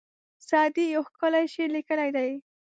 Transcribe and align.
سعدي 0.49 0.85
یو 0.95 1.01
ښکلی 1.09 1.45
شعر 1.53 1.69
لیکلی 1.77 2.09
دی. 2.15 2.29